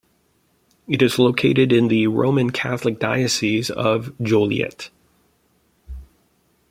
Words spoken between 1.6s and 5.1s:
in the Roman Catholic Diocese of Joliet.